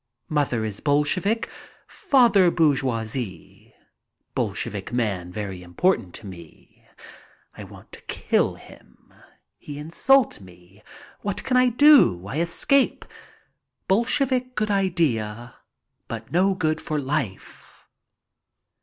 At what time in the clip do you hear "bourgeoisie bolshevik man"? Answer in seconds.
2.49-5.31